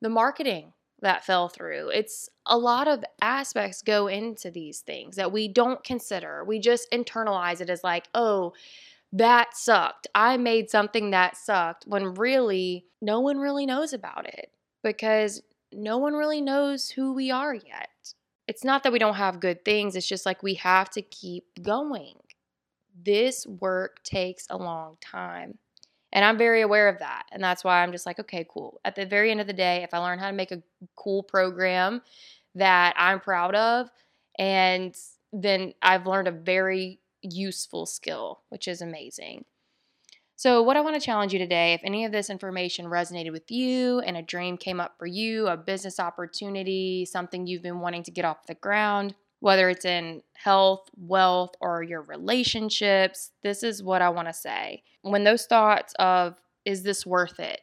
the 0.00 0.08
marketing 0.08 0.74
that 1.00 1.24
fell 1.24 1.48
through. 1.48 1.90
It's 1.90 2.28
a 2.46 2.58
lot 2.58 2.88
of 2.88 3.04
aspects 3.20 3.82
go 3.82 4.06
into 4.08 4.50
these 4.50 4.80
things 4.80 5.16
that 5.16 5.32
we 5.32 5.48
don't 5.48 5.82
consider. 5.84 6.44
We 6.44 6.58
just 6.58 6.90
internalize 6.90 7.60
it 7.60 7.70
as 7.70 7.84
like, 7.84 8.08
oh, 8.14 8.52
that 9.12 9.56
sucked. 9.56 10.06
I 10.14 10.36
made 10.36 10.70
something 10.70 11.10
that 11.10 11.36
sucked 11.36 11.84
when 11.86 12.14
really 12.14 12.84
no 13.00 13.20
one 13.20 13.38
really 13.38 13.66
knows 13.66 13.92
about 13.92 14.26
it 14.26 14.50
because 14.82 15.42
no 15.72 15.98
one 15.98 16.14
really 16.14 16.40
knows 16.40 16.90
who 16.90 17.14
we 17.14 17.30
are 17.30 17.54
yet. 17.54 18.14
It's 18.46 18.64
not 18.64 18.82
that 18.82 18.92
we 18.92 18.98
don't 18.98 19.14
have 19.14 19.40
good 19.40 19.64
things, 19.64 19.94
it's 19.94 20.08
just 20.08 20.26
like 20.26 20.42
we 20.42 20.54
have 20.54 20.90
to 20.90 21.02
keep 21.02 21.44
going. 21.62 22.14
This 23.00 23.46
work 23.46 24.02
takes 24.02 24.46
a 24.50 24.56
long 24.56 24.96
time. 25.00 25.58
And 26.12 26.24
I'm 26.24 26.38
very 26.38 26.62
aware 26.62 26.88
of 26.88 26.98
that. 27.00 27.24
And 27.32 27.42
that's 27.42 27.62
why 27.62 27.82
I'm 27.82 27.92
just 27.92 28.06
like, 28.06 28.18
okay, 28.18 28.46
cool. 28.48 28.80
At 28.84 28.94
the 28.94 29.06
very 29.06 29.30
end 29.30 29.40
of 29.40 29.46
the 29.46 29.52
day, 29.52 29.82
if 29.82 29.92
I 29.92 29.98
learn 29.98 30.18
how 30.18 30.28
to 30.28 30.36
make 30.36 30.52
a 30.52 30.62
cool 30.96 31.22
program 31.22 32.02
that 32.54 32.94
I'm 32.96 33.20
proud 33.20 33.54
of, 33.54 33.90
and 34.38 34.96
then 35.32 35.74
I've 35.82 36.06
learned 36.06 36.28
a 36.28 36.32
very 36.32 37.00
useful 37.22 37.86
skill, 37.86 38.40
which 38.48 38.68
is 38.68 38.80
amazing. 38.80 39.44
So, 40.36 40.62
what 40.62 40.76
I 40.76 40.82
want 40.82 40.94
to 40.94 41.04
challenge 41.04 41.32
you 41.32 41.40
today 41.40 41.74
if 41.74 41.80
any 41.82 42.04
of 42.04 42.12
this 42.12 42.30
information 42.30 42.86
resonated 42.86 43.32
with 43.32 43.50
you 43.50 43.98
and 43.98 44.16
a 44.16 44.22
dream 44.22 44.56
came 44.56 44.78
up 44.78 44.94
for 44.96 45.06
you, 45.06 45.48
a 45.48 45.56
business 45.56 45.98
opportunity, 45.98 47.04
something 47.04 47.46
you've 47.46 47.62
been 47.62 47.80
wanting 47.80 48.04
to 48.04 48.12
get 48.12 48.24
off 48.24 48.46
the 48.46 48.54
ground, 48.54 49.16
whether 49.40 49.68
it's 49.68 49.84
in 49.84 50.22
health, 50.34 50.88
wealth, 50.96 51.52
or 51.60 51.82
your 51.82 52.02
relationships, 52.02 53.30
this 53.42 53.62
is 53.62 53.82
what 53.82 54.02
I 54.02 54.08
want 54.08 54.28
to 54.28 54.34
say. 54.34 54.82
When 55.02 55.24
those 55.24 55.46
thoughts 55.46 55.94
of, 55.98 56.36
is 56.64 56.82
this 56.82 57.06
worth 57.06 57.38
it, 57.40 57.60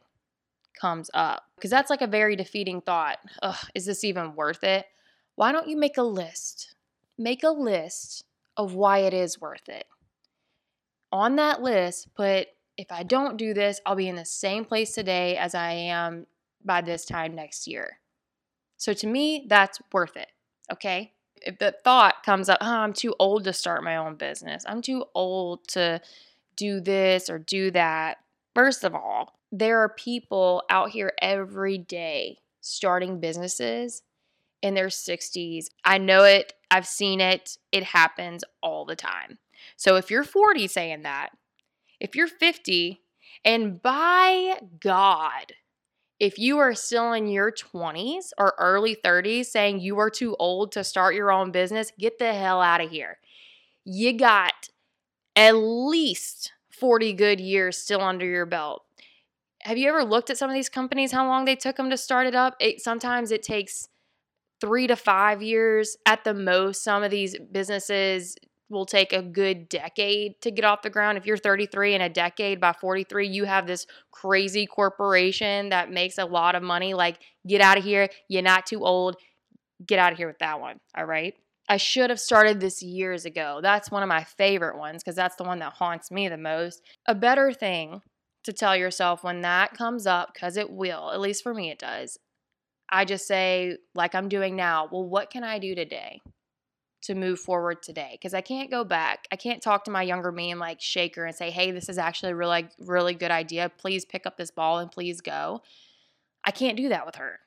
comes 0.80 1.10
up, 1.14 1.44
because 1.56 1.72
that's 1.72 1.90
like 1.90 2.02
a 2.02 2.08
very 2.08 2.36
defeating 2.36 2.82
thought. 2.82 3.18
Ugh, 3.42 3.68
is 3.74 3.86
this 3.86 4.04
even 4.04 4.36
worth 4.36 4.64
it? 4.64 4.86
Why 5.36 5.52
don't 5.52 5.68
you 5.68 5.78
make 5.78 5.98
a 5.98 6.04
list? 6.04 6.76
Make 7.18 7.44
a 7.44 7.50
list 7.50 8.24
of 8.58 8.74
why 8.74 9.00
it 9.00 9.14
is 9.14 9.40
worth 9.40 9.68
it. 9.70 9.86
On 11.12 11.36
that 11.38 11.62
list, 11.62 12.14
put, 12.16 12.48
if 12.78 12.92
I 12.92 13.04
don't 13.04 13.38
do 13.38 13.54
this, 13.54 13.80
I'll 13.86 13.96
be 13.96 14.10
in 14.10 14.16
the 14.16 14.26
same 14.26 14.66
place 14.66 14.94
today 14.94 15.38
as 15.38 15.56
I 15.56 15.72
am 15.72 16.26
by 16.64 16.82
this 16.82 17.06
time 17.06 17.36
next 17.36 17.68
year. 17.68 18.00
So 18.78 18.94
to 18.94 19.08
me, 19.08 19.46
that's 19.48 19.80
worth 19.94 20.18
it. 20.18 20.28
Okay 20.72 21.14
if 21.46 21.60
the 21.60 21.76
thought 21.84 22.24
comes 22.24 22.50
up, 22.50 22.58
oh, 22.62 22.78
I'm 22.78 22.94
too 22.94 23.16
old 23.20 23.44
to 23.46 23.54
start 23.54 23.84
my 23.84 23.98
own 23.98 24.16
business, 24.16 24.64
I'm 24.68 24.82
too 24.82 25.06
old 25.14 25.68
to 25.70 26.02
do 26.56 26.80
this 26.80 27.30
or 27.30 27.40
do 27.40 27.72
that. 27.72 28.18
First 28.54 28.84
of 28.84 28.96
all, 28.96 29.40
there 29.52 29.80
are 29.80 29.90
people 29.90 30.64
out 30.70 30.90
here 30.90 31.14
every 31.22 31.78
day 31.78 32.40
starting 32.62 33.20
businesses 33.20 34.02
in 34.62 34.74
their 34.74 34.88
60s. 34.88 35.66
I 35.84 35.98
know 35.98 36.24
it, 36.24 36.54
I've 36.72 36.88
seen 36.88 37.22
it, 37.22 37.58
it 37.72 37.84
happens 37.84 38.44
all 38.62 38.86
the 38.86 38.96
time. 38.96 39.38
So 39.78 39.96
if 39.96 40.10
you're 40.10 40.24
40 40.24 40.68
saying 40.68 41.04
that, 41.04 41.30
if 42.00 42.16
you're 42.16 42.28
50, 42.28 43.02
and 43.44 43.82
by 43.82 44.60
God, 44.80 45.54
if 46.20 46.40
you 46.40 46.60
are 46.60 46.74
still 46.74 47.14
in 47.14 47.28
your 47.28 47.52
20s 47.52 48.30
or 48.38 48.54
early 48.58 48.96
30s 48.96 49.46
saying 49.46 49.80
you 49.80 50.00
are 50.00 50.10
too 50.10 50.36
old 50.40 50.72
to 50.74 50.84
start 50.84 51.16
your 51.16 51.32
own 51.32 51.52
business, 51.52 51.92
get 52.00 52.20
the 52.20 52.34
hell 52.34 52.62
out 52.62 52.82
of 52.82 52.90
here. 52.90 53.18
You 53.84 54.18
got 54.18 54.70
at 55.36 55.52
least 55.54 56.54
40 56.72 57.14
good 57.14 57.40
years 57.40 57.78
still 57.78 58.02
under 58.02 58.26
your 58.26 58.46
belt. 58.46 58.84
Have 59.62 59.78
you 59.78 59.90
ever 59.90 60.04
looked 60.04 60.30
at 60.30 60.38
some 60.38 60.50
of 60.50 60.54
these 60.54 60.70
companies, 60.70 61.12
how 61.12 61.28
long 61.28 61.46
they 61.46 61.56
took 61.56 61.76
them 61.76 61.90
to 61.90 61.98
start 61.98 62.28
it 62.28 62.36
up? 62.36 62.56
It, 62.60 62.82
sometimes 62.82 63.32
it 63.32 63.44
takes 63.44 63.90
three 64.62 64.88
to 64.88 64.96
five 64.96 65.42
years 65.42 65.98
at 66.06 66.24
the 66.24 66.34
most. 66.34 66.84
Some 66.84 67.04
of 67.04 67.12
these 67.12 67.36
businesses 67.52 68.36
will 68.70 68.86
take 68.86 69.14
a 69.14 69.22
good 69.22 69.70
decade 69.70 70.42
to 70.42 70.52
get 70.52 70.66
off 70.66 70.82
the 70.82 70.90
ground. 70.90 71.18
If 71.18 71.26
you're 71.26 71.38
33 71.38 71.96
in 71.96 72.02
a 72.02 72.10
decade, 72.10 72.60
by 72.60 72.74
43, 72.74 73.28
you 73.28 73.46
have 73.46 73.68
this 73.68 73.86
crazy 74.12 74.66
corporation 74.66 75.70
that 75.70 75.92
makes 75.92 76.18
a 76.18 76.26
lot 76.26 76.56
of 76.56 76.64
money. 76.64 76.94
Like, 76.94 77.20
get 77.48 77.62
out 77.62 77.78
of 77.78 77.84
here. 77.84 78.10
You're 78.28 78.42
not 78.42 78.66
too 78.66 78.84
old. 78.84 79.18
Get 79.86 80.00
out 80.00 80.12
of 80.12 80.18
here 80.18 80.28
with 80.28 80.40
that 80.40 80.60
one. 80.60 80.80
All 80.98 81.06
right. 81.06 81.34
I 81.68 81.78
should 81.78 82.10
have 82.10 82.20
started 82.20 82.60
this 82.60 82.84
years 82.84 83.26
ago. 83.26 83.60
That's 83.62 83.90
one 83.90 84.04
of 84.04 84.10
my 84.10 84.24
favorite 84.24 84.78
ones 84.78 85.04
because 85.04 85.16
that's 85.16 85.36
the 85.36 85.44
one 85.44 85.60
that 85.60 85.74
haunts 85.74 86.12
me 86.12 86.28
the 86.28 86.38
most. 86.38 86.82
A 87.08 87.16
better 87.16 87.52
thing 87.52 88.02
to 88.44 88.54
tell 88.54 88.76
yourself 88.76 89.24
when 89.24 89.42
that 89.42 89.74
comes 89.74 90.06
up, 90.06 90.32
because 90.34 90.58
it 90.58 90.70
will, 90.70 91.12
at 91.12 91.20
least 91.20 91.42
for 91.42 91.54
me, 91.54 91.72
it 91.72 91.80
does. 91.80 92.20
I 92.92 93.04
just 93.04 93.28
say, 93.28 93.78
like 93.96 94.14
I'm 94.14 94.30
doing 94.30 94.56
now, 94.56 94.88
well, 94.92 95.04
what 95.04 95.32
can 95.32 95.44
I 95.44 95.58
do 95.58 95.74
today? 95.74 96.22
To 97.06 97.16
move 97.16 97.40
forward 97.40 97.84
today 97.84 98.12
because 98.14 98.34
I 98.34 98.42
can't 98.42 98.72
go 98.72 98.84
back. 98.84 99.28
I 99.32 99.36
can't 99.36 99.62
talk 99.62 99.84
to 99.86 99.92
my 99.92 100.02
younger 100.02 100.32
me 100.32 100.52
and 100.52 100.60
like 100.60 100.82
shake 100.82 101.16
her 101.16 101.26
and 101.26 101.36
say, 101.36 101.52
"Hey, 101.52 101.72
this 101.72 101.88
is 101.90 101.98
actually 101.98 102.32
a 102.32 102.36
really 102.36 102.68
really 102.80 103.14
good 103.14 103.32
idea. 103.32 103.70
Please 103.70 104.06
pick 104.06 104.26
up 104.26 104.38
this 104.38 104.52
ball 104.52 104.80
and 104.80 104.92
please 104.92 105.22
go." 105.22 105.62
I 106.44 106.52
can't 106.52 106.78
do 106.78 106.90
that 106.90 107.06
with 107.06 107.16
her. 107.16 107.40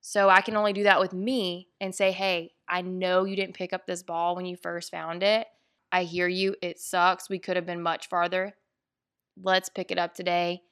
So 0.00 0.28
I 0.28 0.40
can 0.40 0.56
only 0.56 0.72
do 0.72 0.84
that 0.84 1.00
with 1.00 1.12
me 1.12 1.68
and 1.80 1.94
say, 1.94 2.12
"Hey, 2.12 2.54
I 2.68 2.82
know 2.82 3.24
you 3.24 3.36
didn't 3.36 3.56
pick 3.56 3.72
up 3.72 3.86
this 3.86 4.02
ball 4.02 4.36
when 4.36 4.46
you 4.46 4.56
first 4.56 4.90
found 4.90 5.22
it. 5.22 5.46
I 5.90 6.04
hear 6.04 6.28
you. 6.28 6.54
It 6.62 6.78
sucks. 6.78 7.28
We 7.28 7.38
could 7.38 7.56
have 7.56 7.66
been 7.66 7.82
much 7.82 8.08
farther. 8.08 8.56
Let's 9.36 9.68
pick 9.68 9.90
it 9.90 9.98
up 9.98 10.14
today. 10.14 10.62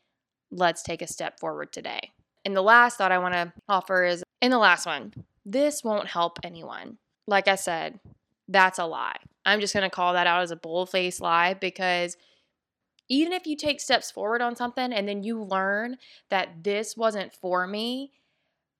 Let's 0.51 0.83
take 0.83 1.03
a 1.03 1.07
step 1.07 1.41
forward 1.41 1.73
today." 1.73 2.13
And 2.45 2.57
the 2.57 2.63
last 2.63 2.97
thought 2.99 3.13
I 3.13 3.19
want 3.19 3.35
to 3.35 3.53
offer 3.69 4.05
is 4.05 4.23
in 4.41 4.53
the 4.53 4.59
last 4.59 4.87
one, 4.87 5.13
this 5.45 5.83
won't 5.83 6.09
help 6.09 6.39
anyone 6.45 6.99
like 7.27 7.49
I 7.49 7.57
said, 7.57 8.01
that's 8.49 8.79
a 8.79 8.87
lie. 8.87 9.17
I'm 9.45 9.61
just 9.61 9.75
going 9.75 9.89
to 9.89 9.95
call 9.95 10.13
that 10.15 10.27
out 10.27 10.43
as 10.43 10.51
a 10.51 10.57
bull-faced 10.57 11.21
lie 11.21 11.55
because 11.55 12.17
even 13.09 13.33
if 13.33 13.47
you 13.47 13.57
take 13.57 13.81
steps 13.81 14.11
forward 14.11 14.43
on 14.43 14.57
something 14.57 14.93
and 14.93 15.09
then 15.09 15.23
you 15.23 15.43
learn 15.43 15.97
that 16.31 16.65
this 16.65 16.97
wasn't 16.97 17.33
for 17.33 17.67
me, 17.67 18.13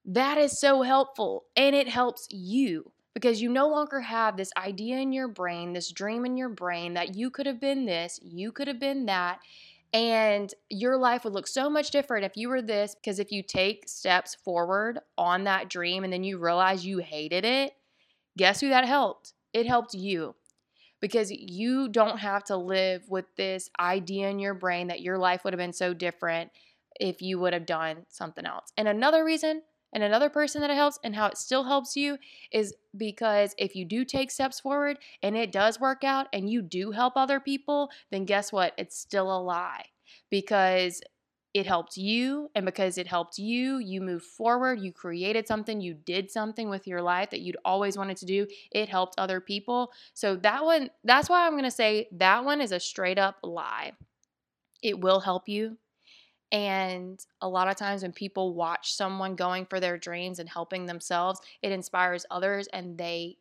that 0.05 0.39
is 0.39 0.59
so 0.59 0.83
helpful 0.83 1.45
and 1.57 1.75
it 1.75 1.89
helps 1.89 2.29
you 2.31 2.93
because 3.15 3.41
you 3.41 3.49
no 3.49 3.69
longer 3.69 4.01
have 4.01 4.37
this 4.37 4.53
idea 4.59 4.99
in 4.99 5.13
your 5.13 5.27
brain, 5.27 5.73
this 5.73 5.91
dream 5.91 6.27
in 6.27 6.37
your 6.37 6.51
brain 6.51 6.95
that 6.95 7.15
you 7.15 7.31
could 7.31 7.47
have 7.47 7.61
been 7.61 7.87
this, 7.87 8.21
you 8.23 8.53
could 8.53 8.69
have 8.69 8.79
been 8.79 9.07
that. 9.07 9.39
And 9.95 10.53
your 10.69 10.99
life 10.99 11.25
would 11.25 11.33
look 11.33 11.47
so 11.47 11.71
much 11.71 11.91
different 11.91 12.27
if 12.27 12.37
you 12.37 12.51
were 12.51 12.61
this. 12.61 12.95
Because 12.95 13.19
if 13.19 13.33
you 13.33 13.43
take 13.43 13.89
steps 13.89 14.35
forward 14.35 14.99
on 15.17 15.45
that 15.45 15.71
dream 15.71 16.05
and 16.05 16.13
then 16.13 16.25
you 16.25 16.37
realize 16.37 16.85
you 16.85 16.99
hated 16.99 17.47
it, 17.47 17.73
Guess 18.37 18.61
who 18.61 18.69
that 18.69 18.85
helped? 18.85 19.33
It 19.53 19.67
helped 19.67 19.95
you 19.95 20.35
because 21.01 21.31
you 21.31 21.89
don't 21.89 22.19
have 22.19 22.45
to 22.45 22.57
live 22.57 23.09
with 23.09 23.27
this 23.37 23.71
idea 23.79 24.29
in 24.29 24.39
your 24.39 24.55
brain 24.55 24.89
that 24.89 25.01
your 25.01 25.19
life 25.19 25.45
would 25.45 25.53
have 25.53 25.59
been 25.59 25.73
so 25.73 25.95
different 25.95 26.51
if 27.01 27.21
you 27.23 27.39
would 27.39 27.53
have 27.53 27.67
done 27.67 28.07
something 28.09 28.47
else. 28.47 28.73
And 28.77 28.89
another 28.89 29.25
reason, 29.25 29.63
and 29.93 30.03
another 30.03 30.29
person 30.29 30.61
that 30.61 30.71
it 30.71 30.77
helps, 30.77 30.99
and 31.05 31.15
how 31.15 31.27
it 31.27 31.39
still 31.39 31.65
helps 31.65 31.97
you 31.97 32.19
is 32.51 32.75
because 32.97 33.55
if 33.59 33.75
you 33.77 33.85
do 33.85 34.05
take 34.05 34.31
steps 34.31 34.61
forward 34.61 34.99
and 35.23 35.37
it 35.37 35.53
does 35.53 35.81
work 35.81 36.05
out 36.05 36.27
and 36.33 36.51
you 36.51 36.63
do 36.63 36.91
help 36.91 37.15
other 37.17 37.41
people, 37.41 37.91
then 38.11 38.25
guess 38.25 38.53
what? 38.53 38.73
It's 38.77 38.99
still 38.99 39.35
a 39.35 39.41
lie 39.41 39.85
because 40.31 41.01
it 41.57 41.67
helped 41.67 41.97
you 41.97 42.51
and 42.55 42.67
because 42.67 42.99
it 42.99 43.07
helped 43.07 43.39
you 43.39 43.79
you 43.79 44.03
moved 44.03 44.27
forward 44.27 44.79
you 44.79 44.93
created 44.93 45.49
something 45.49 45.81
you 45.81 45.95
did 45.95 46.31
something 46.31 46.69
with 46.69 46.87
your 46.87 47.01
life 47.01 47.31
that 47.31 47.41
you'd 47.41 47.57
always 47.65 47.97
wanted 47.97 48.15
to 48.15 48.27
do 48.27 48.47
it 48.73 48.91
helped 48.91 49.15
other 49.17 49.41
people. 49.41 49.91
So 50.13 50.37
that 50.37 50.67
one 50.67 50.91
that's 51.03 51.31
why 51.31 51.47
i'm 51.47 51.53
going 51.53 51.65
to 51.65 51.71
say 51.71 52.09
that 52.13 52.45
one 52.45 52.61
is 52.61 52.73
a 52.73 52.79
straight 52.79 53.19
up 53.19 53.39
lie. 53.43 53.93
It 54.83 55.01
will 55.01 55.21
help 55.21 55.49
you. 55.49 55.79
And 56.53 57.25
a 57.41 57.49
lot 57.49 57.69
of 57.69 57.77
times 57.77 58.03
when 58.03 58.13
people 58.13 58.53
watch 58.53 58.93
someone 58.93 59.35
going 59.35 59.65
for 59.65 59.81
their 59.81 59.97
dreams 59.97 60.39
and 60.39 60.51
helping 60.51 60.85
themselves 60.85 61.41
it 61.63 61.73
inspires 61.73 62.27
others 62.31 62.69
and 62.75 62.99
they 62.99 63.39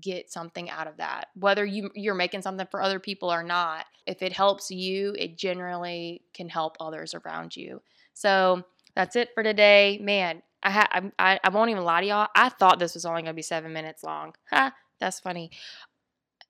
get 0.00 0.30
something 0.30 0.70
out 0.70 0.86
of 0.86 0.96
that 0.96 1.28
whether 1.34 1.64
you 1.64 1.90
you're 1.94 2.14
making 2.14 2.42
something 2.42 2.66
for 2.70 2.82
other 2.82 2.98
people 3.00 3.32
or 3.32 3.42
not 3.42 3.84
if 4.06 4.22
it 4.22 4.32
helps 4.32 4.70
you 4.70 5.14
it 5.18 5.36
generally 5.36 6.22
can 6.34 6.48
help 6.48 6.76
others 6.80 7.14
around 7.14 7.56
you. 7.56 7.80
So 8.14 8.62
that's 8.94 9.16
it 9.16 9.30
for 9.34 9.42
today. 9.42 9.98
Man 10.02 10.42
i 10.62 10.70
ha- 10.70 11.10
I, 11.18 11.38
I 11.44 11.48
won't 11.50 11.70
even 11.70 11.84
lie 11.84 12.00
to 12.00 12.06
y'all 12.06 12.28
i 12.34 12.48
thought 12.48 12.78
this 12.78 12.94
was 12.94 13.04
only 13.04 13.22
going 13.22 13.32
to 13.32 13.36
be 13.36 13.42
seven 13.42 13.72
minutes 13.72 14.02
long. 14.02 14.34
Ha 14.50 14.72
that's 15.00 15.20
funny. 15.20 15.50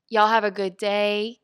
Y'all 0.09 0.29
have 0.29 0.45
a 0.45 0.53
good 0.53 0.77
day. 0.77 1.41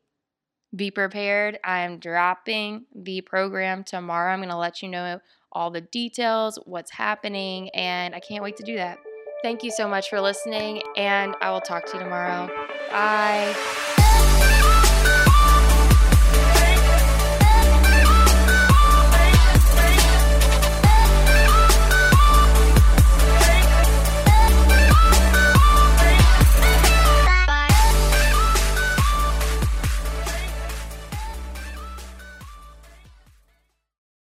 Be 0.73 0.89
prepared. 0.89 1.59
I 1.63 1.81
am 1.81 1.99
dropping 1.99 2.85
the 2.95 3.21
program 3.21 3.83
tomorrow. 3.83 4.31
I'm 4.31 4.39
going 4.39 4.49
to 4.49 4.57
let 4.57 4.81
you 4.81 4.87
know 4.87 5.19
all 5.53 5.69
the 5.69 5.81
details 5.81 6.57
what's 6.65 6.91
happening 6.91 7.69
and 7.69 8.15
i 8.15 8.19
can't 8.19 8.43
wait 8.43 8.57
to 8.57 8.63
do 8.63 8.75
that. 8.75 8.97
Thank 9.43 9.61
you 9.61 9.71
so 9.71 9.89
much 9.89 10.09
for 10.09 10.21
listening, 10.21 10.81
and 10.95 11.35
I 11.41 11.51
will 11.51 11.59
talk 11.59 11.85
to 11.87 11.97
you 11.97 12.03
tomorrow. 12.03 12.47
Bye. 12.89 14.69